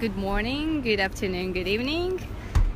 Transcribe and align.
good 0.00 0.16
morning, 0.16 0.80
good 0.80 0.98
afternoon, 0.98 1.52
good 1.52 1.68
evening. 1.68 2.20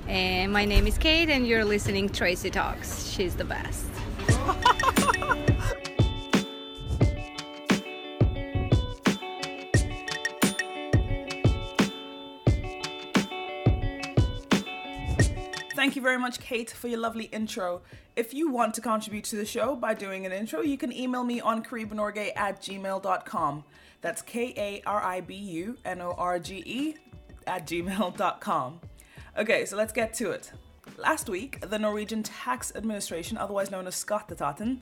And 0.07 0.53
my 0.53 0.65
name 0.65 0.87
is 0.87 0.97
Kate, 0.97 1.29
and 1.29 1.47
you're 1.47 1.65
listening 1.65 2.09
Tracy 2.09 2.49
Talks. 2.49 3.07
She's 3.09 3.35
the 3.35 3.45
best. 3.45 3.87
You 15.99 16.03
very 16.03 16.19
much, 16.19 16.39
Kate, 16.39 16.71
for 16.71 16.87
your 16.87 17.01
lovely 17.01 17.25
intro. 17.25 17.83
If 18.15 18.33
you 18.33 18.49
want 18.53 18.73
to 18.75 18.81
contribute 18.81 19.25
to 19.25 19.37
the 19.37 19.45
show 19.45 19.75
by 19.75 19.95
doing 19.95 20.27
an 20.27 20.31
intro, 20.31 20.61
you 20.61 20.79
can 20.79 20.93
email 20.93 21.25
me 21.25 21.41
on 21.41 21.65
karibunorge 21.65 22.31
at 22.37 22.63
gmail.com. 22.63 23.65
That's 24.01 24.23
K 24.23 24.55
A 24.57 24.83
R 24.89 25.03
I 25.03 25.21
B 25.21 25.35
U 25.35 25.77
N 25.85 26.01
O 26.01 26.15
R 26.17 26.39
G 26.39 26.63
E 26.65 26.95
at 27.49 27.67
gmail.com. 27.67 28.81
Okay, 29.37 29.65
so 29.65 29.77
let's 29.77 29.93
get 29.93 30.15
to 30.15 30.31
it. 30.31 30.53
Last 30.99 31.29
week, 31.29 31.69
the 31.69 31.81
Norwegian 31.81 32.23
Tax 32.23 32.73
Administration, 32.77 33.37
otherwise 33.37 33.73
known 33.73 33.89
as 33.89 33.97
Skatteetaten, 33.97 34.79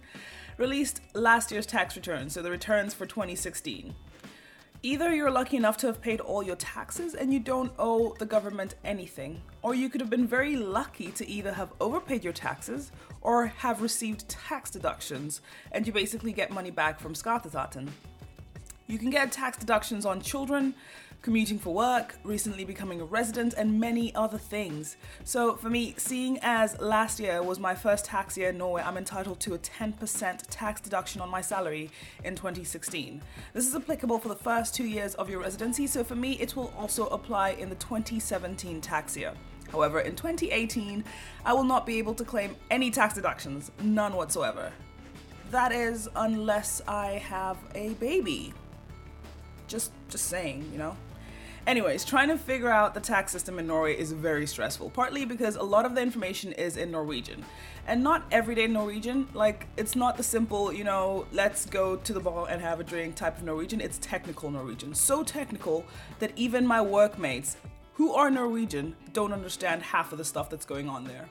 released 0.58 1.00
last 1.14 1.50
year's 1.50 1.64
tax 1.64 1.96
returns, 1.96 2.34
so 2.34 2.42
the 2.42 2.50
returns 2.50 2.92
for 2.92 3.06
2016. 3.06 3.94
Either 4.82 5.14
you're 5.14 5.30
lucky 5.30 5.56
enough 5.56 5.76
to 5.78 5.86
have 5.86 6.00
paid 6.00 6.20
all 6.20 6.42
your 6.42 6.56
taxes 6.56 7.14
and 7.14 7.32
you 7.32 7.40
don't 7.40 7.72
owe 7.78 8.14
the 8.18 8.26
government 8.26 8.74
anything, 8.84 9.40
or 9.62 9.74
you 9.74 9.88
could 9.88 10.00
have 10.00 10.10
been 10.10 10.26
very 10.26 10.54
lucky 10.56 11.08
to 11.12 11.26
either 11.26 11.52
have 11.52 11.72
overpaid 11.80 12.22
your 12.22 12.32
taxes 12.32 12.92
or 13.22 13.46
have 13.46 13.80
received 13.80 14.28
tax 14.28 14.70
deductions 14.70 15.40
and 15.72 15.86
you 15.86 15.92
basically 15.92 16.32
get 16.32 16.50
money 16.50 16.70
back 16.70 17.00
from 17.00 17.14
Skatteetaten. 17.14 17.88
You 18.86 18.98
can 18.98 19.10
get 19.10 19.32
tax 19.32 19.56
deductions 19.56 20.06
on 20.06 20.20
children, 20.20 20.74
commuting 21.22 21.58
for 21.58 21.74
work, 21.74 22.16
recently 22.24 22.64
becoming 22.64 23.00
a 23.00 23.04
resident, 23.04 23.54
and 23.54 23.80
many 23.80 24.14
other 24.14 24.38
things. 24.38 24.96
So, 25.24 25.56
for 25.56 25.68
me, 25.68 25.94
seeing 25.96 26.38
as 26.42 26.78
last 26.80 27.18
year 27.18 27.42
was 27.42 27.58
my 27.58 27.74
first 27.74 28.04
tax 28.04 28.36
year 28.36 28.50
in 28.50 28.58
Norway, 28.58 28.82
I'm 28.82 28.96
entitled 28.96 29.40
to 29.40 29.54
a 29.54 29.58
10% 29.58 30.46
tax 30.48 30.80
deduction 30.80 31.20
on 31.20 31.28
my 31.28 31.40
salary 31.40 31.90
in 32.24 32.34
2016. 32.36 33.22
This 33.52 33.66
is 33.66 33.74
applicable 33.74 34.18
for 34.18 34.28
the 34.28 34.36
first 34.36 34.74
two 34.74 34.86
years 34.86 35.14
of 35.14 35.28
your 35.28 35.40
residency, 35.40 35.86
so 35.86 36.04
for 36.04 36.16
me, 36.16 36.32
it 36.34 36.56
will 36.56 36.72
also 36.76 37.06
apply 37.08 37.50
in 37.50 37.68
the 37.68 37.76
2017 37.76 38.80
tax 38.80 39.16
year. 39.16 39.32
However, 39.72 40.00
in 40.00 40.14
2018, 40.14 41.04
I 41.44 41.52
will 41.52 41.64
not 41.64 41.86
be 41.86 41.98
able 41.98 42.14
to 42.14 42.24
claim 42.24 42.56
any 42.70 42.90
tax 42.90 43.14
deductions, 43.14 43.70
none 43.82 44.14
whatsoever. 44.14 44.72
That 45.50 45.72
is, 45.72 46.08
unless 46.16 46.82
I 46.88 47.12
have 47.12 47.56
a 47.74 47.90
baby. 47.94 48.52
Just, 49.68 49.92
just 50.08 50.26
saying, 50.26 50.68
you 50.72 50.78
know. 50.78 50.96
Anyways, 51.66 52.04
trying 52.04 52.28
to 52.28 52.38
figure 52.38 52.70
out 52.70 52.94
the 52.94 53.00
tax 53.00 53.32
system 53.32 53.58
in 53.58 53.66
Norway 53.66 53.98
is 53.98 54.12
very 54.12 54.46
stressful, 54.46 54.90
partly 54.90 55.24
because 55.24 55.56
a 55.56 55.62
lot 55.64 55.84
of 55.84 55.96
the 55.96 56.00
information 56.00 56.52
is 56.52 56.76
in 56.76 56.92
Norwegian. 56.92 57.44
And 57.88 58.04
not 58.04 58.24
everyday 58.30 58.68
Norwegian, 58.68 59.26
like, 59.34 59.66
it's 59.76 59.96
not 59.96 60.16
the 60.16 60.22
simple, 60.22 60.72
you 60.72 60.84
know, 60.84 61.26
let's 61.32 61.66
go 61.66 61.96
to 61.96 62.12
the 62.12 62.20
bar 62.20 62.46
and 62.48 62.62
have 62.62 62.78
a 62.78 62.84
drink 62.84 63.16
type 63.16 63.38
of 63.38 63.42
Norwegian, 63.42 63.80
it's 63.80 63.98
technical 63.98 64.48
Norwegian. 64.48 64.94
So 64.94 65.24
technical 65.24 65.84
that 66.20 66.30
even 66.36 66.64
my 66.64 66.80
workmates, 66.80 67.56
who 67.94 68.12
are 68.14 68.30
Norwegian, 68.30 68.94
don't 69.12 69.32
understand 69.32 69.82
half 69.82 70.12
of 70.12 70.18
the 70.18 70.24
stuff 70.24 70.48
that's 70.48 70.66
going 70.66 70.88
on 70.88 71.02
there. 71.02 71.28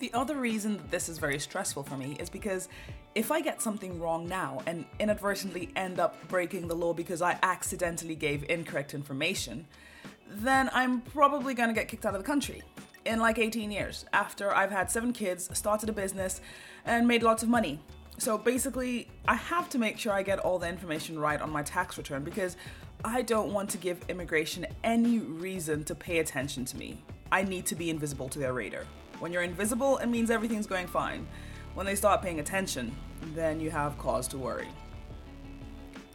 The 0.00 0.12
other 0.12 0.36
reason 0.36 0.76
that 0.76 0.90
this 0.90 1.08
is 1.08 1.18
very 1.18 1.38
stressful 1.38 1.84
for 1.84 1.96
me 1.96 2.16
is 2.18 2.28
because 2.28 2.68
if 3.14 3.30
I 3.30 3.40
get 3.40 3.62
something 3.62 4.00
wrong 4.00 4.28
now 4.28 4.60
and 4.66 4.84
inadvertently 4.98 5.70
end 5.76 6.00
up 6.00 6.16
breaking 6.28 6.66
the 6.66 6.74
law 6.74 6.92
because 6.92 7.22
I 7.22 7.38
accidentally 7.42 8.16
gave 8.16 8.44
incorrect 8.50 8.92
information, 8.92 9.66
then 10.28 10.68
I'm 10.72 11.00
probably 11.00 11.54
gonna 11.54 11.72
get 11.72 11.88
kicked 11.88 12.04
out 12.04 12.14
of 12.14 12.20
the 12.20 12.26
country 12.26 12.62
in 13.04 13.20
like 13.20 13.38
18 13.38 13.70
years 13.70 14.04
after 14.12 14.54
I've 14.54 14.70
had 14.70 14.90
seven 14.90 15.12
kids, 15.12 15.48
started 15.56 15.88
a 15.88 15.92
business, 15.92 16.40
and 16.84 17.06
made 17.06 17.22
lots 17.22 17.42
of 17.42 17.48
money. 17.48 17.78
So 18.18 18.36
basically, 18.38 19.08
I 19.28 19.34
have 19.34 19.68
to 19.70 19.78
make 19.78 19.98
sure 19.98 20.12
I 20.12 20.22
get 20.22 20.38
all 20.40 20.58
the 20.58 20.68
information 20.68 21.18
right 21.18 21.40
on 21.40 21.50
my 21.50 21.62
tax 21.62 21.98
return 21.98 22.24
because 22.24 22.56
I 23.04 23.22
don't 23.22 23.52
want 23.52 23.70
to 23.70 23.78
give 23.78 24.00
immigration 24.08 24.66
any 24.82 25.18
reason 25.18 25.84
to 25.84 25.94
pay 25.94 26.18
attention 26.18 26.64
to 26.66 26.76
me. 26.76 27.02
I 27.30 27.42
need 27.42 27.66
to 27.66 27.74
be 27.74 27.90
invisible 27.90 28.28
to 28.30 28.38
their 28.38 28.52
radar. 28.52 28.84
When 29.20 29.32
you're 29.32 29.42
invisible, 29.42 29.98
it 29.98 30.06
means 30.06 30.30
everything's 30.30 30.66
going 30.66 30.86
fine. 30.86 31.26
When 31.74 31.86
they 31.86 31.94
start 31.94 32.22
paying 32.22 32.40
attention, 32.40 32.94
then 33.34 33.60
you 33.60 33.70
have 33.70 33.98
cause 33.98 34.28
to 34.28 34.38
worry. 34.38 34.68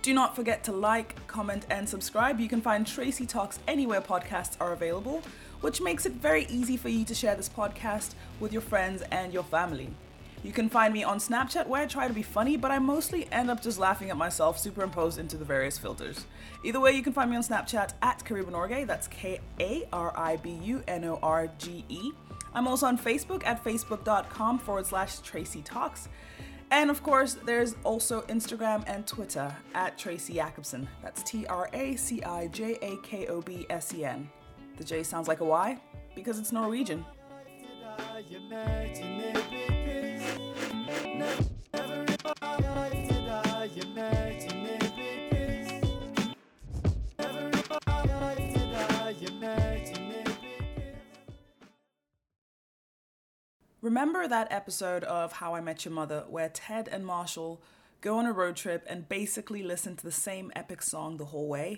Do 0.01 0.13
not 0.13 0.35
forget 0.35 0.63
to 0.63 0.71
like, 0.71 1.27
comment, 1.27 1.65
and 1.69 1.87
subscribe. 1.87 2.39
You 2.39 2.47
can 2.47 2.61
find 2.61 2.87
Tracy 2.87 3.25
Talks 3.25 3.59
anywhere 3.67 3.99
podcasts 3.99 4.55
are 4.61 4.71
available, 4.71 5.21
which 5.59 5.81
makes 5.81 6.05
it 6.05 6.13
very 6.13 6.45
easy 6.45 6.77
for 6.77 6.87
you 6.87 7.03
to 7.03 7.13
share 7.13 7.35
this 7.35 7.49
podcast 7.49 8.13
with 8.39 8.53
your 8.53 8.61
friends 8.61 9.01
and 9.11 9.33
your 9.33 9.43
family. 9.43 9.89
You 10.41 10.53
can 10.53 10.69
find 10.69 10.93
me 10.93 11.03
on 11.03 11.19
Snapchat 11.19 11.67
where 11.67 11.81
I 11.81 11.85
try 11.85 12.07
to 12.07 12.13
be 12.13 12.23
funny, 12.23 12.55
but 12.55 12.71
I 12.71 12.79
mostly 12.79 13.27
end 13.29 13.51
up 13.51 13.61
just 13.61 13.77
laughing 13.77 14.09
at 14.09 14.15
myself 14.15 14.57
superimposed 14.57 15.19
into 15.19 15.35
the 15.35 15.43
various 15.43 15.77
filters. 15.77 16.25
Either 16.63 16.79
way, 16.79 16.93
you 16.93 17.03
can 17.03 17.11
find 17.11 17.29
me 17.29 17.35
on 17.35 17.43
Snapchat 17.43 17.91
at 18.01 18.23
Karibunorge, 18.23 18.87
that's 18.87 19.09
K 19.09 19.41
A 19.59 19.85
R 19.91 20.13
I 20.15 20.37
B 20.37 20.51
U 20.63 20.81
N 20.87 21.03
O 21.03 21.19
R 21.21 21.49
G 21.57 21.83
E. 21.89 22.11
I'm 22.53 22.67
also 22.67 22.87
on 22.87 22.97
Facebook 22.97 23.45
at 23.45 23.63
facebook.com 23.63 24.59
forward 24.59 24.85
slash 24.85 25.19
Tracy 25.19 25.61
Talks. 25.61 26.09
And 26.71 26.89
of 26.89 27.01
course, 27.01 27.35
there's 27.45 27.75
also 27.83 28.21
Instagram 28.23 28.83
and 28.85 29.05
Twitter 29.07 29.55
at 29.73 29.97
Traci 29.97 30.35
Jakobsen. 30.35 30.87
That's 31.01 31.23
T 31.23 31.45
R 31.47 31.69
A 31.73 31.95
C 31.95 32.21
I 32.23 32.47
J 32.47 32.77
A 32.81 32.97
K 32.97 33.27
O 33.27 33.41
B 33.41 33.65
S 33.69 33.93
E 33.93 34.05
N. 34.05 34.29
The 34.77 34.83
J 34.83 35.03
sounds 35.03 35.27
like 35.27 35.39
a 35.39 35.45
Y 35.45 35.79
because 36.15 36.39
it's 36.39 36.51
Norwegian. 36.51 37.05
Remember 53.81 54.27
that 54.27 54.51
episode 54.51 55.05
of 55.05 55.31
How 55.31 55.55
I 55.55 55.61
Met 55.61 55.85
Your 55.85 55.93
Mother 55.93 56.25
where 56.27 56.49
Ted 56.49 56.89
and 56.89 57.05
Marshall 57.05 57.61
go 58.01 58.17
on 58.17 58.25
a 58.25 58.33
road 58.33 58.57
trip 58.57 58.85
and 58.87 59.07
basically 59.07 59.63
listen 59.63 59.95
to 59.95 60.03
the 60.03 60.11
same 60.11 60.51
epic 60.53 60.81
song 60.81 61.15
the 61.15 61.23
whole 61.23 61.47
way? 61.47 61.77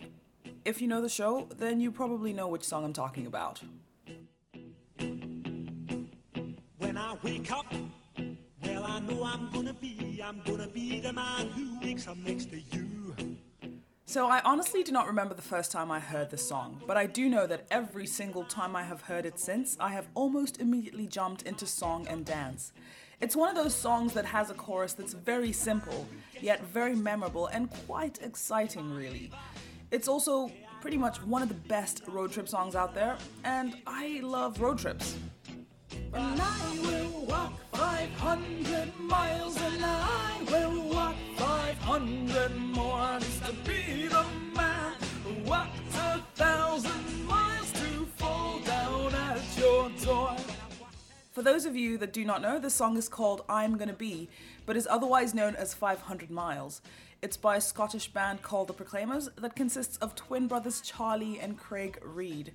If 0.65 0.81
you 0.81 0.87
know 0.87 0.99
the 0.99 1.09
show, 1.09 1.47
then 1.55 1.79
you 1.79 1.91
probably 1.91 2.33
know 2.33 2.47
which 2.47 2.63
song 2.63 2.85
I'm 2.85 2.93
talking 2.93 3.27
about. 3.27 3.61
When 6.79 6.97
I 6.97 7.15
wake 7.21 7.51
up, 7.51 7.71
well, 8.63 8.83
I 8.83 8.99
know 9.01 9.23
I'm 9.23 9.51
gonna 9.51 9.73
be, 9.73 10.23
I'm 10.25 10.41
gonna 10.43 10.69
be 10.69 11.01
the 11.01 11.13
man 11.13 11.49
who 11.49 11.79
wakes 11.85 12.07
up 12.07 12.17
next 12.17 12.49
to 12.49 12.59
you. 12.59 13.00
So 14.11 14.27
I 14.27 14.41
honestly 14.43 14.83
do 14.83 14.91
not 14.91 15.07
remember 15.07 15.33
the 15.33 15.41
first 15.41 15.71
time 15.71 15.89
I 15.89 16.01
heard 16.01 16.31
the 16.31 16.37
song, 16.37 16.81
but 16.85 16.97
I 16.97 17.05
do 17.05 17.29
know 17.29 17.47
that 17.47 17.65
every 17.71 18.05
single 18.05 18.43
time 18.43 18.75
I 18.75 18.83
have 18.83 19.03
heard 19.03 19.25
it 19.25 19.39
since, 19.39 19.77
I 19.79 19.87
have 19.91 20.09
almost 20.15 20.59
immediately 20.59 21.07
jumped 21.07 21.43
into 21.43 21.65
song 21.65 22.05
and 22.09 22.25
dance. 22.25 22.73
It's 23.21 23.37
one 23.37 23.47
of 23.47 23.55
those 23.55 23.73
songs 23.73 24.11
that 24.15 24.25
has 24.25 24.49
a 24.49 24.53
chorus 24.53 24.91
that's 24.91 25.13
very 25.13 25.53
simple, 25.53 26.05
yet 26.41 26.61
very 26.61 26.93
memorable 26.93 27.47
and 27.47 27.69
quite 27.87 28.21
exciting, 28.21 28.93
really. 28.93 29.31
It's 29.91 30.09
also 30.09 30.51
pretty 30.81 30.97
much 30.97 31.23
one 31.23 31.41
of 31.41 31.47
the 31.47 31.55
best 31.69 32.01
road 32.05 32.33
trip 32.33 32.49
songs 32.49 32.75
out 32.75 32.93
there, 32.93 33.15
and 33.45 33.77
I 33.87 34.19
love 34.21 34.59
road 34.59 34.77
trips. 34.77 35.15
And 36.13 36.41
I 36.41 36.79
will 36.83 37.25
walk 37.27 37.53
500 37.71 38.99
miles 38.99 39.60
For 51.41 51.45
those 51.45 51.65
of 51.65 51.75
you 51.75 51.97
that 51.97 52.13
do 52.13 52.23
not 52.23 52.43
know, 52.43 52.59
the 52.59 52.69
song 52.69 52.97
is 52.97 53.09
called 53.09 53.43
I'm 53.49 53.75
Gonna 53.75 53.93
Be, 53.93 54.29
but 54.67 54.77
is 54.77 54.85
otherwise 54.87 55.33
known 55.33 55.55
as 55.55 55.73
500 55.73 56.29
Miles. 56.29 56.83
It's 57.23 57.35
by 57.35 57.55
a 57.55 57.61
Scottish 57.61 58.09
band 58.09 58.43
called 58.43 58.67
The 58.67 58.73
Proclaimers 58.73 59.27
that 59.37 59.55
consists 59.55 59.97
of 59.97 60.13
twin 60.13 60.47
brothers 60.47 60.81
Charlie 60.81 61.39
and 61.39 61.57
Craig 61.57 61.97
Reid. 62.03 62.53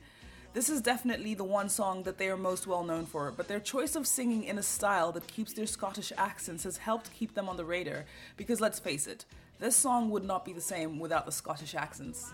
This 0.54 0.68
is 0.68 0.80
definitely 0.80 1.34
the 1.34 1.42
one 1.42 1.68
song 1.68 2.04
that 2.04 2.18
they 2.18 2.28
are 2.28 2.36
most 2.36 2.68
well 2.68 2.84
known 2.84 3.06
for, 3.06 3.32
but 3.36 3.48
their 3.48 3.58
choice 3.58 3.96
of 3.96 4.06
singing 4.06 4.44
in 4.44 4.56
a 4.56 4.62
style 4.62 5.10
that 5.10 5.26
keeps 5.26 5.52
their 5.52 5.66
Scottish 5.66 6.12
accents 6.16 6.62
has 6.62 6.76
helped 6.76 7.12
keep 7.12 7.34
them 7.34 7.48
on 7.48 7.56
the 7.56 7.64
radar. 7.64 8.04
Because 8.36 8.60
let's 8.60 8.78
face 8.78 9.08
it, 9.08 9.24
this 9.58 9.74
song 9.74 10.10
would 10.10 10.24
not 10.24 10.44
be 10.44 10.52
the 10.52 10.60
same 10.60 11.00
without 11.00 11.26
the 11.26 11.32
Scottish 11.32 11.74
accents. 11.74 12.30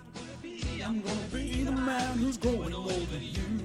I'm 0.84 1.00
gonna 1.00 1.20
be 1.32 1.62
the 1.64 1.72
man 1.72 2.18
who's 2.18 2.36
growing 2.36 2.74
older 2.74 2.92
than 2.92 3.22
you. 3.22 3.61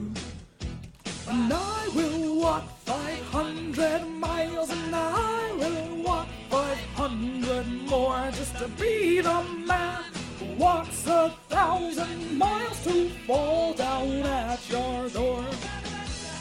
And 1.29 1.51
I 1.53 1.89
will 1.93 2.39
walk 2.39 2.63
500 2.85 4.07
miles 4.07 4.69
and 4.69 4.95
I 4.95 5.51
will 5.57 6.03
walk 6.03 6.27
500 6.49 7.67
more 7.89 8.31
just 8.31 8.57
to 8.57 8.67
be 8.69 9.19
the 9.21 9.43
man 9.65 10.03
who 10.39 10.45
walks 10.55 11.05
a 11.07 11.33
thousand 11.49 12.37
miles 12.37 12.83
to 12.85 13.09
fall 13.27 13.73
down 13.73 14.11
at 14.23 14.69
your 14.69 15.09
door. 15.09 15.45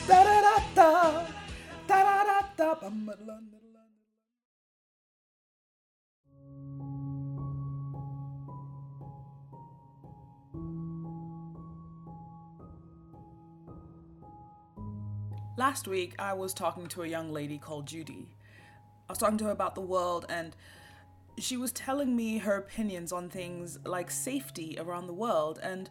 Da 0.06 0.22
da 0.22 0.40
da 0.40 0.56
da, 0.74 1.26
da 1.88 2.02
da 2.04 2.42
da 2.56 2.74
da. 2.74 3.65
Last 15.58 15.88
week, 15.88 16.14
I 16.18 16.34
was 16.34 16.52
talking 16.52 16.86
to 16.88 17.02
a 17.02 17.06
young 17.06 17.32
lady 17.32 17.56
called 17.56 17.86
Judy. 17.86 18.28
I 19.08 19.12
was 19.12 19.16
talking 19.16 19.38
to 19.38 19.44
her 19.44 19.52
about 19.52 19.74
the 19.74 19.80
world, 19.80 20.26
and 20.28 20.54
she 21.38 21.56
was 21.56 21.72
telling 21.72 22.14
me 22.14 22.36
her 22.36 22.56
opinions 22.56 23.10
on 23.10 23.30
things 23.30 23.78
like 23.86 24.10
safety 24.10 24.76
around 24.78 25.06
the 25.06 25.14
world, 25.14 25.58
and 25.62 25.88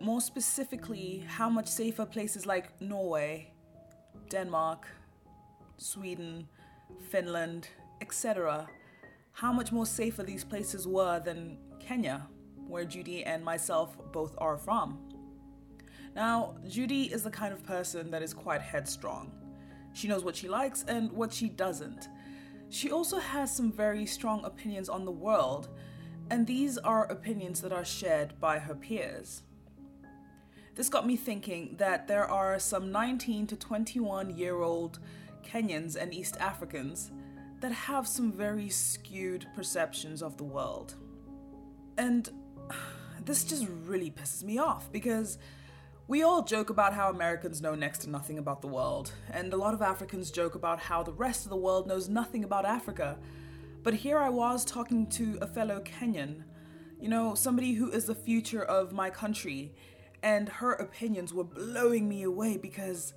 more 0.00 0.20
specifically, 0.20 1.24
how 1.28 1.48
much 1.48 1.68
safer 1.68 2.04
places 2.04 2.44
like 2.44 2.80
Norway, 2.80 3.52
Denmark, 4.30 4.88
Sweden, 5.76 6.48
Finland, 7.08 7.68
etc., 8.00 8.68
how 9.30 9.52
much 9.52 9.70
more 9.70 9.86
safer 9.86 10.24
these 10.24 10.42
places 10.42 10.88
were 10.88 11.20
than 11.20 11.58
Kenya, 11.78 12.26
where 12.66 12.84
Judy 12.84 13.22
and 13.22 13.44
myself 13.44 13.96
both 14.10 14.34
are 14.38 14.56
from. 14.56 15.13
Now, 16.14 16.54
Judy 16.68 17.04
is 17.04 17.22
the 17.22 17.30
kind 17.30 17.52
of 17.52 17.64
person 17.64 18.10
that 18.10 18.22
is 18.22 18.32
quite 18.32 18.60
headstrong. 18.60 19.32
She 19.92 20.08
knows 20.08 20.24
what 20.24 20.36
she 20.36 20.48
likes 20.48 20.84
and 20.86 21.10
what 21.12 21.32
she 21.32 21.48
doesn't. 21.48 22.08
She 22.70 22.90
also 22.90 23.18
has 23.18 23.54
some 23.54 23.72
very 23.72 24.06
strong 24.06 24.44
opinions 24.44 24.88
on 24.88 25.04
the 25.04 25.10
world, 25.10 25.68
and 26.30 26.46
these 26.46 26.78
are 26.78 27.04
opinions 27.06 27.60
that 27.60 27.72
are 27.72 27.84
shared 27.84 28.38
by 28.40 28.58
her 28.58 28.74
peers. 28.74 29.42
This 30.74 30.88
got 30.88 31.06
me 31.06 31.16
thinking 31.16 31.76
that 31.78 32.08
there 32.08 32.28
are 32.28 32.58
some 32.58 32.90
19 32.90 33.46
to 33.48 33.56
21 33.56 34.36
year 34.36 34.60
old 34.60 34.98
Kenyans 35.44 35.94
and 35.94 36.12
East 36.12 36.36
Africans 36.40 37.12
that 37.60 37.70
have 37.70 38.08
some 38.08 38.32
very 38.32 38.68
skewed 38.68 39.46
perceptions 39.54 40.22
of 40.22 40.36
the 40.36 40.44
world. 40.44 40.96
And 41.96 42.28
this 43.24 43.44
just 43.44 43.66
really 43.84 44.10
pisses 44.10 44.42
me 44.42 44.58
off 44.58 44.90
because 44.90 45.38
we 46.06 46.22
all 46.22 46.42
joke 46.42 46.68
about 46.68 46.92
how 46.92 47.08
Americans 47.08 47.62
know 47.62 47.74
next 47.74 48.02
to 48.02 48.10
nothing 48.10 48.38
about 48.38 48.60
the 48.60 48.68
world, 48.68 49.12
and 49.30 49.52
a 49.52 49.56
lot 49.56 49.72
of 49.72 49.80
Africans 49.80 50.30
joke 50.30 50.54
about 50.54 50.78
how 50.78 51.02
the 51.02 51.12
rest 51.12 51.46
of 51.46 51.50
the 51.50 51.56
world 51.56 51.86
knows 51.86 52.08
nothing 52.08 52.44
about 52.44 52.66
Africa. 52.66 53.18
But 53.82 53.94
here 53.94 54.18
I 54.18 54.28
was 54.28 54.64
talking 54.64 55.06
to 55.08 55.38
a 55.40 55.46
fellow 55.46 55.80
Kenyan, 55.80 56.44
you 57.00 57.08
know, 57.08 57.34
somebody 57.34 57.72
who 57.72 57.90
is 57.90 58.04
the 58.04 58.14
future 58.14 58.62
of 58.62 58.92
my 58.92 59.08
country, 59.08 59.72
and 60.22 60.48
her 60.48 60.72
opinions 60.72 61.32
were 61.32 61.44
blowing 61.44 62.06
me 62.06 62.22
away 62.22 62.58
because 62.58 63.14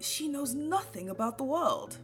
she 0.00 0.28
knows 0.28 0.54
nothing 0.54 1.08
about 1.08 1.36
the 1.36 1.44
world. 1.44 1.98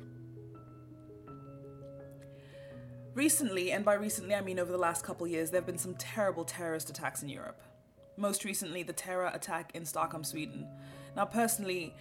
Recently, 3.14 3.70
and 3.70 3.84
by 3.84 3.94
recently 3.94 4.34
I 4.34 4.40
mean 4.40 4.58
over 4.58 4.72
the 4.72 4.78
last 4.78 5.04
couple 5.04 5.26
years, 5.26 5.50
there 5.50 5.60
have 5.60 5.66
been 5.66 5.78
some 5.78 5.94
terrible 5.94 6.44
terrorist 6.44 6.90
attacks 6.90 7.22
in 7.22 7.28
Europe 7.28 7.60
most 8.20 8.44
recently 8.44 8.82
the 8.82 8.92
terror 8.92 9.30
attack 9.32 9.72
in 9.74 9.84
Stockholm, 9.84 10.22
Sweden. 10.22 10.68
Now, 11.16 11.24
personally, 11.24 11.94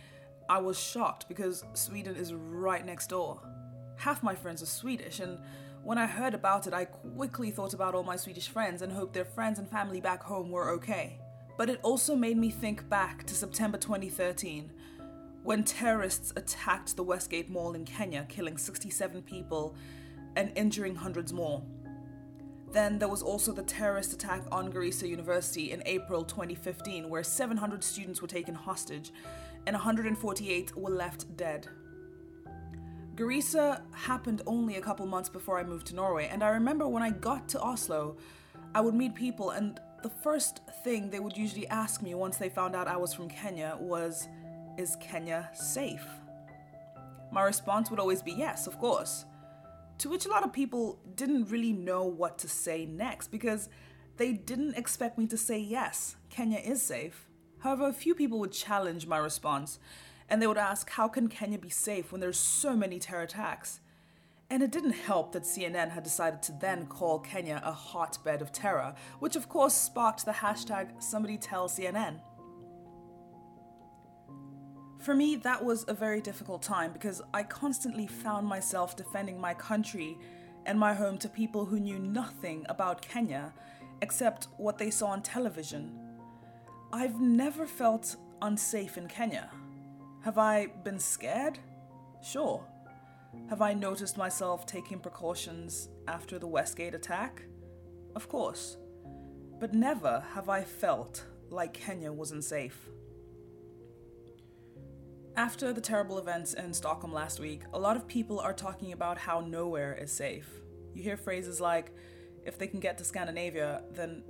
I 0.49 0.59
was 0.59 0.79
shocked 0.79 1.27
because 1.27 1.63
Sweden 1.73 2.15
is 2.15 2.33
right 2.33 2.85
next 2.85 3.07
door. 3.07 3.39
Half 3.95 4.21
my 4.21 4.35
friends 4.35 4.61
are 4.61 4.67
Swedish, 4.67 5.19
and 5.19 5.39
when 5.83 5.97
I 5.97 6.05
heard 6.05 6.33
about 6.33 6.67
it, 6.67 6.73
I 6.73 6.85
quickly 6.85 7.51
thought 7.51 7.73
about 7.73 7.95
all 7.95 8.03
my 8.03 8.15
Swedish 8.15 8.47
friends 8.47 8.81
and 8.81 8.91
hoped 8.91 9.13
their 9.13 9.25
friends 9.25 9.59
and 9.59 9.69
family 9.69 10.01
back 10.01 10.21
home 10.21 10.51
were 10.51 10.69
okay. 10.71 11.19
But 11.57 11.69
it 11.69 11.79
also 11.83 12.15
made 12.15 12.37
me 12.37 12.49
think 12.49 12.87
back 12.89 13.25
to 13.25 13.33
September 13.33 13.77
2013, 13.77 14.71
when 15.43 15.63
terrorists 15.63 16.33
attacked 16.35 16.95
the 16.95 17.03
Westgate 17.03 17.49
Mall 17.49 17.73
in 17.73 17.85
Kenya, 17.85 18.25
killing 18.29 18.57
67 18.57 19.21
people 19.23 19.75
and 20.35 20.51
injuring 20.55 20.95
hundreds 20.95 21.33
more. 21.33 21.63
Then 22.71 22.99
there 22.99 23.07
was 23.07 23.23
also 23.23 23.51
the 23.51 23.63
terrorist 23.63 24.13
attack 24.13 24.43
on 24.51 24.71
Garissa 24.71 25.07
University 25.07 25.71
in 25.71 25.81
April 25.85 26.23
2015, 26.23 27.09
where 27.09 27.23
700 27.23 27.83
students 27.83 28.21
were 28.21 28.27
taken 28.27 28.53
hostage 28.53 29.11
and 29.65 29.73
148 29.73 30.77
were 30.77 30.91
left 30.91 31.35
dead. 31.35 31.67
Garissa 33.15 33.81
happened 33.91 34.43
only 34.45 34.77
a 34.77 34.81
couple 34.81 35.05
months 35.05 35.29
before 35.29 35.59
I 35.59 35.63
moved 35.63 35.87
to 35.87 35.95
Norway, 35.95 36.29
and 36.31 36.43
I 36.43 36.49
remember 36.49 36.87
when 36.87 37.03
I 37.03 37.09
got 37.09 37.49
to 37.49 37.59
Oslo, 37.59 38.17
I 38.73 38.81
would 38.81 38.93
meet 38.93 39.15
people, 39.15 39.49
and 39.49 39.79
the 40.03 40.09
first 40.09 40.61
thing 40.83 41.09
they 41.09 41.19
would 41.19 41.35
usually 41.35 41.67
ask 41.67 42.01
me 42.01 42.13
once 42.13 42.37
they 42.37 42.49
found 42.49 42.75
out 42.75 42.87
I 42.87 42.97
was 42.97 43.13
from 43.13 43.29
Kenya 43.29 43.75
was, 43.79 44.27
Is 44.77 44.95
Kenya 45.01 45.49
safe? 45.53 46.05
My 47.31 47.43
response 47.43 47.89
would 47.89 47.99
always 47.99 48.21
be 48.21 48.31
yes, 48.31 48.67
of 48.67 48.77
course 48.79 49.25
to 49.99 50.09
which 50.09 50.25
a 50.25 50.29
lot 50.29 50.43
of 50.43 50.51
people 50.51 50.99
didn't 51.15 51.49
really 51.49 51.73
know 51.73 52.03
what 52.03 52.37
to 52.39 52.47
say 52.47 52.85
next 52.85 53.27
because 53.27 53.69
they 54.17 54.33
didn't 54.33 54.75
expect 54.75 55.17
me 55.17 55.27
to 55.27 55.37
say 55.37 55.59
yes, 55.59 56.15
Kenya 56.29 56.59
is 56.59 56.81
safe. 56.81 57.27
However, 57.59 57.87
a 57.87 57.93
few 57.93 58.15
people 58.15 58.39
would 58.39 58.51
challenge 58.51 59.07
my 59.07 59.17
response 59.17 59.79
and 60.29 60.41
they 60.41 60.47
would 60.47 60.57
ask, 60.57 60.89
How 60.91 61.07
can 61.07 61.27
Kenya 61.27 61.57
be 61.57 61.69
safe 61.69 62.11
when 62.11 62.21
there's 62.21 62.39
so 62.39 62.75
many 62.75 62.99
terror 62.99 63.23
attacks? 63.23 63.81
And 64.49 64.63
it 64.63 64.71
didn't 64.71 64.93
help 64.93 65.33
that 65.33 65.43
CNN 65.43 65.91
had 65.91 66.03
decided 66.03 66.41
to 66.43 66.53
then 66.53 66.87
call 66.87 67.19
Kenya 67.19 67.61
a 67.63 67.71
hotbed 67.71 68.41
of 68.41 68.51
terror, 68.51 68.95
which 69.19 69.35
of 69.35 69.47
course 69.47 69.75
sparked 69.75 70.25
the 70.25 70.31
hashtag 70.31 71.03
somebody 71.03 71.37
tell 71.37 71.67
CNN. 71.67 72.19
For 74.99 75.15
me, 75.15 75.37
that 75.37 75.63
was 75.63 75.85
a 75.87 75.93
very 75.93 76.19
difficult 76.19 76.61
time 76.61 76.91
because 76.91 77.21
I 77.33 77.43
constantly 77.43 78.05
found 78.05 78.45
myself 78.45 78.97
defending 78.97 79.39
my 79.39 79.53
country 79.53 80.17
and 80.65 80.77
my 80.77 80.93
home 80.93 81.17
to 81.19 81.29
people 81.29 81.65
who 81.65 81.79
knew 81.79 81.97
nothing 81.97 82.65
about 82.67 83.01
Kenya 83.01 83.53
except 84.01 84.49
what 84.57 84.77
they 84.77 84.89
saw 84.89 85.07
on 85.07 85.21
television. 85.21 85.97
I've 86.91 87.21
never 87.21 87.65
felt 87.65 88.17
unsafe 88.41 88.97
in 88.97 89.07
Kenya. 89.07 89.49
Have 90.23 90.37
I 90.37 90.67
been 90.83 90.99
scared? 90.99 91.59
Sure. 92.21 92.61
Have 93.49 93.61
I 93.61 93.73
noticed 93.73 94.17
myself 94.17 94.65
taking 94.65 94.99
precautions 94.99 95.87
after 96.09 96.37
the 96.37 96.47
Westgate 96.47 96.93
attack? 96.93 97.43
Of 98.15 98.27
course. 98.27 98.75
But 99.59 99.73
never 99.73 100.23
have 100.33 100.49
I 100.49 100.63
felt 100.63 101.25
like 101.49 101.73
Kenya 101.73 102.11
wasn't 102.11 102.43
safe. 102.43 102.89
After 105.39 105.71
the 105.71 105.79
terrible 105.79 106.17
events 106.17 106.53
in 106.53 106.73
Stockholm 106.73 107.13
last 107.13 107.39
week, 107.39 107.61
a 107.71 107.79
lot 107.79 107.95
of 107.95 108.05
people 108.05 108.41
are 108.41 108.51
talking 108.51 108.91
about 108.91 109.17
how 109.17 109.39
nowhere 109.39 109.93
is 109.93 110.11
safe. 110.11 110.49
You 110.93 111.01
hear 111.01 111.15
phrases 111.15 111.61
like, 111.61 111.95
if 112.43 112.57
they 112.57 112.67
can 112.67 112.81
get 112.81 112.97
to 112.97 113.05
Scandinavia, 113.05 113.83
then 113.89 114.21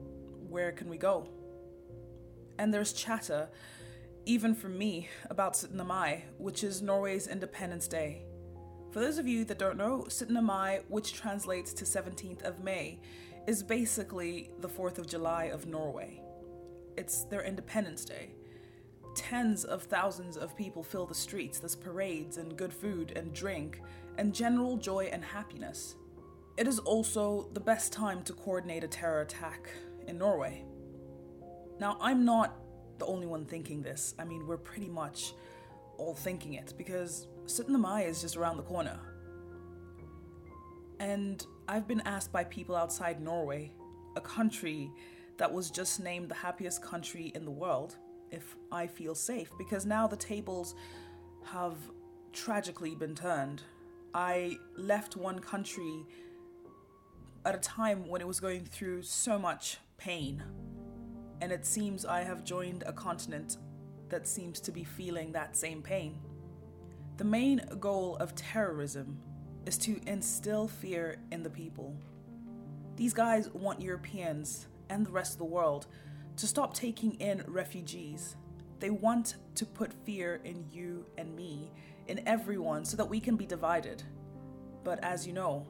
where 0.50 0.72
can 0.72 0.88
we 0.88 0.98
go? 0.98 1.28
And 2.60 2.72
there's 2.72 2.94
chatter, 2.94 3.50
even 4.28 4.54
from 4.54 4.78
me, 4.78 5.10
about 5.32 5.56
17. 5.58 5.88
Mai, 5.88 6.26
which 6.38 6.64
is 6.64 6.84
Norway's 6.84 7.26
Independence 7.26 7.88
Day. 7.88 8.22
For 8.92 9.00
those 9.00 9.18
of 9.18 9.28
you 9.28 9.46
that 9.46 9.58
don't 9.58 9.78
know, 9.78 10.06
17. 10.10 10.46
Mai, 10.46 10.82
which 10.90 11.14
translates 11.14 11.74
to 11.74 11.86
17th 11.86 12.44
of 12.44 12.64
May, 12.64 13.00
is 13.48 13.64
basically 13.64 14.52
the 14.60 14.70
4th 14.70 15.00
of 15.00 15.08
July 15.08 15.46
of 15.46 15.66
Norway. 15.66 16.22
It's 16.98 17.24
their 17.24 17.42
Independence 17.42 18.06
Day. 18.06 18.36
Tens 19.16 19.64
of 19.66 19.84
thousands 19.84 20.38
of 20.38 20.56
people 20.56 20.84
fill 20.84 21.06
the 21.06 21.16
streets. 21.16 21.60
There's 21.60 21.76
parades 21.76 22.38
and 22.38 22.56
good 22.56 22.74
food 22.74 23.14
and 23.16 23.34
drink 23.34 23.82
and 24.18 24.34
general 24.34 24.78
joy 24.78 25.10
and 25.12 25.24
happiness. 25.24 25.96
It 26.58 26.68
is 26.68 26.80
also 26.80 27.50
the 27.54 27.60
best 27.60 27.94
time 27.94 28.22
to 28.24 28.34
coordinate 28.34 28.84
a 28.84 28.88
terror 28.88 29.22
attack 29.22 29.70
in 30.08 30.18
Norway. 30.18 30.66
Now, 31.80 31.98
I'm 32.02 32.26
not 32.26 32.56
the 32.98 33.06
only 33.06 33.28
one 33.28 33.46
thinking 33.46 33.82
this. 33.82 34.14
I 34.20 34.26
mean, 34.26 34.46
we're 34.46 34.58
pretty 34.58 34.90
much 34.90 35.34
all 35.98 36.14
thinking 36.14 36.54
it 36.54 36.74
because 36.78 37.28
17. 37.46 37.80
Mai 37.80 38.04
is 38.04 38.22
just 38.22 38.36
around 38.36 38.58
the 38.58 38.64
corner. 38.64 39.00
And 41.00 41.46
I've 41.68 41.88
been 41.88 42.02
asked 42.02 42.32
by 42.32 42.44
people 42.44 42.76
outside 42.76 43.22
Norway, 43.22 43.72
a 44.18 44.22
country 44.22 44.92
that 45.38 45.52
was 45.52 45.72
just 45.72 46.02
named 46.02 46.28
the 46.28 46.36
happiest 46.36 46.84
country 46.84 47.32
in 47.36 47.46
the 47.46 47.52
world, 47.52 47.96
if 48.32 48.56
I 48.72 48.88
feel 48.88 49.16
safe 49.16 49.52
because 49.58 49.86
now 49.86 50.08
the 50.08 50.18
tables 50.18 50.76
have 51.46 51.78
tragically 52.34 52.96
been 52.96 53.16
turned. 53.16 53.64
I 54.14 54.58
left 54.76 55.16
one 55.16 55.40
country 55.40 56.06
at 57.46 57.56
a 57.56 57.60
time 57.60 58.08
when 58.08 58.22
it 58.22 58.28
was 58.28 58.40
going 58.40 58.66
through 58.66 59.04
so 59.04 59.40
much 59.40 59.78
pain, 59.98 60.44
and 61.42 61.52
it 61.52 61.66
seems 61.66 62.06
I 62.06 62.22
have 62.22 62.44
joined 62.44 62.84
a 62.86 62.94
continent 62.94 63.58
that 64.10 64.28
seems 64.28 64.60
to 64.62 64.72
be 64.72 64.84
feeling 64.84 65.32
that 65.32 65.56
same 65.56 65.82
pain. 65.82 66.18
The 67.18 67.24
main 67.24 67.62
goal 67.80 68.16
of 68.18 68.36
terrorism 68.36 69.20
is 69.66 69.78
to 69.80 70.00
instill 70.08 70.68
fear 70.68 71.18
in 71.32 71.44
the 71.44 71.50
people. 71.50 71.96
These 72.96 73.14
guys 73.14 73.50
want 73.52 73.82
Europeans 73.82 74.68
and 74.90 75.06
the 75.06 75.12
rest 75.12 75.34
of 75.34 75.38
the 75.38 75.46
world 75.46 75.88
to 76.40 76.48
stop 76.48 76.74
taking 76.74 77.16
in 77.16 77.44
refugees. 77.48 78.38
They 78.80 78.90
want 78.90 79.36
to 79.56 79.66
put 79.66 79.92
fear 80.06 80.40
in 80.46 80.66
you 80.72 81.06
and 81.18 81.36
me, 81.36 81.70
in 82.08 82.26
everyone, 82.26 82.86
so 82.86 82.96
that 82.96 83.06
we 83.06 83.20
can 83.20 83.36
be 83.36 83.46
divided. 83.46 84.04
But 84.86 85.04
as 85.04 85.28
you 85.28 85.34
know, 85.34 85.68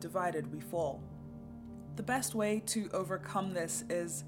divided 0.00 0.50
we 0.50 0.60
fall. 0.60 1.02
The 1.96 2.02
best 2.02 2.34
way 2.34 2.62
to 2.66 2.88
overcome 2.94 3.52
this 3.52 3.84
is 3.90 4.24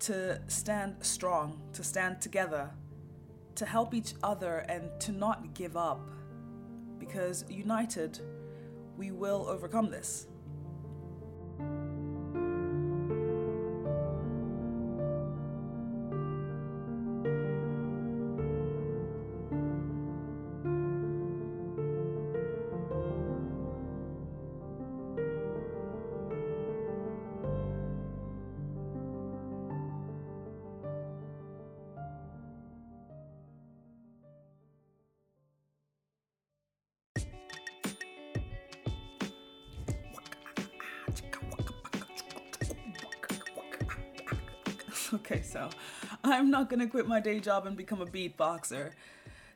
to 0.00 0.42
stand 0.46 0.96
strong, 1.00 1.62
to 1.72 1.82
stand 1.82 2.20
together, 2.20 2.70
to 3.54 3.64
help 3.64 3.94
each 3.94 4.12
other, 4.22 4.58
and 4.68 4.90
to 5.00 5.12
not 5.12 5.54
give 5.54 5.78
up. 5.78 6.10
Because 6.98 7.46
united, 7.48 8.20
we 8.98 9.10
will 9.10 9.46
overcome 9.48 9.90
this. 9.90 10.26
Okay, 45.16 45.40
so 45.40 45.70
I'm 46.22 46.50
not 46.50 46.68
gonna 46.68 46.86
quit 46.86 47.08
my 47.08 47.20
day 47.20 47.40
job 47.40 47.66
and 47.66 47.74
become 47.74 48.02
a 48.02 48.06
beatboxer. 48.06 48.92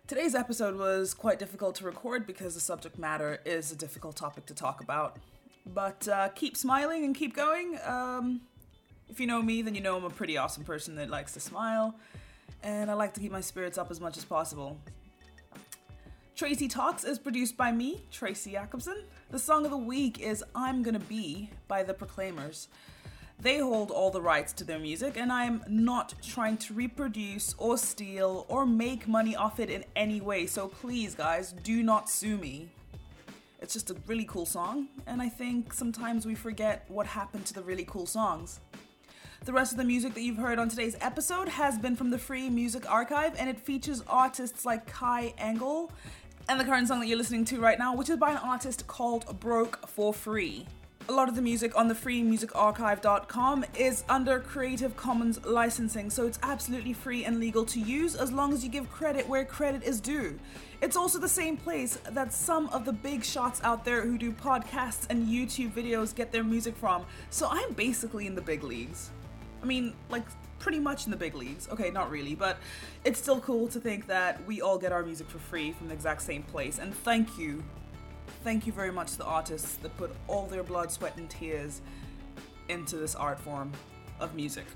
Today's 0.07 0.35
episode 0.35 0.77
was 0.77 1.13
quite 1.13 1.39
difficult 1.39 1.75
to 1.77 1.85
record 1.85 2.27
because 2.27 2.55
the 2.55 2.61
subject 2.61 2.99
matter 2.99 3.41
is 3.45 3.71
a 3.71 3.77
difficult 3.77 4.17
topic 4.17 4.47
to 4.47 4.55
talk 4.55 4.81
about. 4.81 5.19
But 5.67 6.09
uh, 6.09 6.31
keep 6.31 6.57
smiling 6.57 7.05
and 7.05 7.15
keep 7.15 7.37
going. 7.37 7.79
Um, 7.85 8.41
if 9.11 9.21
you 9.21 9.27
know 9.27 9.43
me, 9.43 9.61
then 9.61 9.75
you 9.75 9.83
know 9.83 9.99
I'm 9.99 10.05
a 10.05 10.11
pretty 10.11 10.39
awesome 10.39 10.65
person 10.65 10.95
that 10.95 11.11
likes 11.11 11.35
to 11.35 11.41
smile, 11.41 11.95
and 12.63 12.91
I 12.91 12.95
like 12.95 13.13
to 13.15 13.21
keep 13.21 13.31
my 13.31 13.43
spirits 13.43 13.77
up 13.77 13.91
as 13.91 14.01
much 14.01 14.17
as 14.17 14.25
possible. 14.25 14.79
Tracy 16.35 16.69
Talks 16.69 17.05
is 17.05 17.19
produced 17.19 17.59
by 17.59 17.71
me, 17.71 18.07
Traci 18.11 18.53
Jakobsen. 18.53 19.05
The 19.31 19.39
song 19.39 19.67
of 19.67 19.73
the 19.73 19.77
week 19.77 20.21
is 20.21 20.43
I'm 20.55 20.83
Gonna 20.83 21.01
Be 21.01 21.51
by 21.69 21.83
The 21.83 21.93
Proclaimers. 21.93 22.69
They 23.43 23.59
hold 23.59 23.91
all 23.91 24.11
the 24.11 24.21
rights 24.21 24.53
to 24.55 24.65
their 24.65 24.79
music, 24.79 25.17
and 25.17 25.33
I 25.33 25.45
am 25.45 25.65
not 25.67 26.13
trying 26.23 26.59
to 26.59 26.75
reproduce 26.75 27.55
or 27.57 27.79
steal 27.79 28.45
or 28.49 28.67
make 28.67 29.09
money 29.09 29.35
off 29.35 29.59
it 29.59 29.71
in 29.71 29.85
any 29.97 30.21
way. 30.21 30.47
So 30.47 30.69
please, 30.69 31.15
guys, 31.15 31.53
do 31.53 31.83
not 31.83 32.11
sue 32.11 32.37
me. 32.37 32.69
It's 33.63 33.73
just 33.73 33.91
a 33.91 33.97
really 34.07 34.25
cool 34.25 34.45
song, 34.45 34.89
and 35.07 35.23
I 35.23 35.31
think 35.31 35.73
sometimes 35.73 36.27
we 36.27 36.35
forget 36.35 36.85
what 36.89 37.07
happened 37.07 37.47
to 37.47 37.55
the 37.55 37.63
really 37.63 37.85
cool 37.85 38.05
songs. 38.05 38.61
The 39.47 39.55
rest 39.55 39.73
of 39.73 39.79
the 39.79 39.85
music 39.85 40.13
that 40.15 40.21
you've 40.21 40.37
heard 40.37 40.59
on 40.59 40.69
today's 40.69 40.97
episode 41.01 41.49
has 41.49 41.79
been 41.79 41.97
from 41.97 42.11
the 42.11 42.19
Free 42.19 42.51
Music 42.51 42.91
Archive, 42.91 43.35
and 43.39 43.49
it 43.49 43.59
features 43.59 44.03
artists 44.07 44.67
like 44.67 44.87
Kai 44.87 45.33
Engel 45.39 45.91
and 46.49 46.61
the 46.61 46.65
current 46.65 46.89
song 46.89 47.01
that 47.01 47.07
you're 47.07 47.17
listening 47.17 47.47
to 47.47 47.59
right 47.59 47.79
now, 47.79 47.95
which 47.95 48.11
is 48.11 48.19
by 48.19 48.33
an 48.33 48.37
artist 48.39 48.87
called 48.87 49.41
Broke 49.41 49.89
for 49.89 50.13
Free. 50.13 50.67
A 51.11 51.19
lot 51.21 51.29
of 51.29 51.35
the 51.35 51.43
music 51.43 51.77
on 51.77 51.89
the 51.89 51.95
freemusicarchive.com 51.95 53.65
is 53.77 54.05
under 54.09 54.39
Creative 54.39 54.97
Commons 54.97 55.45
licensing, 55.45 56.09
so 56.09 56.25
it's 56.25 56.39
absolutely 56.45 56.93
free 56.93 57.25
and 57.25 57.41
legal 57.41 57.65
to 57.65 57.81
use 57.81 58.15
as 58.15 58.31
long 58.31 58.53
as 58.53 58.63
you 58.63 58.71
give 58.71 58.89
credit 58.93 59.29
where 59.29 59.45
credit 59.45 59.83
is 59.83 60.01
due. 60.01 60.39
It's 60.81 60.97
also 60.97 61.19
the 61.19 61.29
same 61.29 61.57
place 61.57 61.99
that 62.11 62.33
some 62.33 62.69
of 62.69 62.85
the 62.85 62.93
big 62.93 63.25
shots 63.25 63.61
out 63.65 63.85
there 63.85 64.03
who 64.03 64.19
do 64.19 64.31
podcasts 64.31 65.09
and 65.11 65.27
YouTube 65.27 65.73
videos 65.73 66.15
get 66.15 66.31
their 66.31 66.45
music 66.45 66.77
from, 66.77 67.05
so 67.29 67.49
I'm 67.51 67.73
basically 67.73 68.29
in 68.29 68.37
the 68.37 68.43
big 68.43 68.63
leagues. 68.63 69.11
I 69.65 69.67
mean, 69.67 69.95
like, 70.11 70.27
pretty 70.61 70.79
much 70.79 71.07
in 71.07 71.11
the 71.11 71.17
big 71.17 71.35
leagues. 71.35 71.69
Okay, 71.71 71.91
not 71.91 72.09
really, 72.09 72.37
but 72.37 72.59
it's 73.05 73.19
still 73.19 73.41
cool 73.41 73.67
to 73.67 73.81
think 73.81 74.07
that 74.07 74.47
we 74.47 74.61
all 74.61 74.79
get 74.79 74.93
our 74.93 75.03
music 75.03 75.29
for 75.29 75.41
free 75.41 75.73
from 75.73 75.89
the 75.89 75.95
exact 75.95 76.23
same 76.23 76.45
place, 76.45 76.79
and 76.79 76.95
thank 76.95 77.37
you 77.37 77.65
thank 78.45 78.67
you 78.67 78.73
very 78.73 78.93
much 78.93 79.13
to 79.13 79.19
the 79.19 79.25
artists 79.25 79.77
that 79.77 79.97
put 79.97 80.15
all 80.29 80.47
their 80.47 80.63
blood, 80.63 80.91
sweat, 80.91 81.17
and 81.17 81.29
tears 81.29 81.81
into 82.69 82.97
this 82.97 83.15
art 83.15 83.39
form 83.41 83.73
of 84.21 84.35
music. 84.35 84.67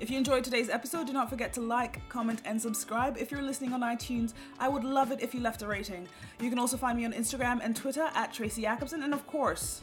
If 0.00 0.10
you 0.10 0.16
enjoyed 0.16 0.44
today's 0.44 0.70
episode, 0.70 1.08
do 1.08 1.12
not 1.12 1.28
forget 1.28 1.52
to 1.54 1.60
like, 1.60 2.08
comment, 2.08 2.42
and 2.44 2.60
subscribe. 2.60 3.16
If 3.18 3.32
you're 3.32 3.42
listening 3.42 3.72
on 3.72 3.80
iTunes, 3.80 4.32
I 4.60 4.68
would 4.68 4.84
love 4.84 5.10
it 5.10 5.20
if 5.20 5.34
you 5.34 5.40
left 5.40 5.62
a 5.62 5.66
rating. 5.66 6.06
You 6.40 6.50
can 6.50 6.58
also 6.58 6.76
find 6.76 6.96
me 6.96 7.04
on 7.04 7.12
Instagram 7.12 7.60
and 7.62 7.74
Twitter 7.74 8.08
at 8.14 8.32
Traci 8.32 8.62
Jakobsen, 8.62 9.02
and 9.02 9.12
of 9.12 9.26
course, 9.26 9.82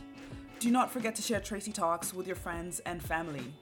do 0.59 0.71
not 0.71 0.89
forget 0.89 1.15
to 1.15 1.21
share 1.21 1.41
Tracy 1.41 1.73
Talks 1.73 2.13
with 2.13 2.27
your 2.27 2.37
friends 2.37 2.79
and 2.85 3.03
family. 3.03 3.53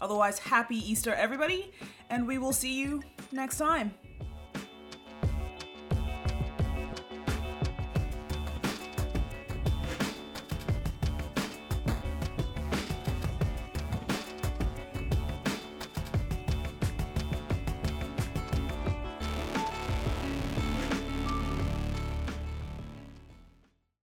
Otherwise, 0.00 0.40
happy 0.40 0.76
Easter, 0.76 1.14
everybody, 1.14 1.72
and 2.10 2.26
we 2.26 2.38
will 2.38 2.52
see 2.52 2.80
you 2.80 3.02
next 3.30 3.58
time. 3.58 3.94